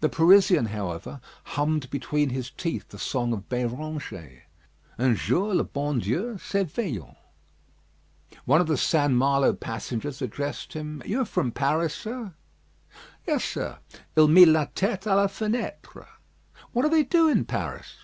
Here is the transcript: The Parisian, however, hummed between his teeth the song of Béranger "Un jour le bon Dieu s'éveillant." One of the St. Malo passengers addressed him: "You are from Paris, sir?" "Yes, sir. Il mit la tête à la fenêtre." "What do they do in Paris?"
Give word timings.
The 0.00 0.08
Parisian, 0.08 0.66
however, 0.66 1.20
hummed 1.44 1.88
between 1.88 2.30
his 2.30 2.50
teeth 2.50 2.88
the 2.88 2.98
song 2.98 3.32
of 3.32 3.48
Béranger 3.48 4.40
"Un 4.98 5.14
jour 5.14 5.54
le 5.54 5.62
bon 5.62 6.00
Dieu 6.00 6.34
s'éveillant." 6.40 7.14
One 8.46 8.60
of 8.60 8.66
the 8.66 8.76
St. 8.76 9.12
Malo 9.12 9.52
passengers 9.52 10.20
addressed 10.20 10.72
him: 10.72 11.04
"You 11.06 11.20
are 11.20 11.24
from 11.24 11.52
Paris, 11.52 11.94
sir?" 11.94 12.34
"Yes, 13.28 13.44
sir. 13.44 13.78
Il 14.16 14.26
mit 14.26 14.48
la 14.48 14.64
tête 14.66 15.02
à 15.04 15.14
la 15.14 15.28
fenêtre." 15.28 16.04
"What 16.72 16.82
do 16.82 16.88
they 16.88 17.04
do 17.04 17.28
in 17.28 17.44
Paris?" 17.44 17.94